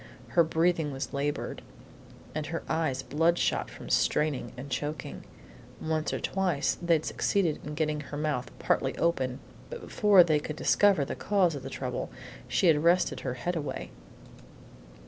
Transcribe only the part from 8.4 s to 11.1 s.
partly open, but before they could fairly discover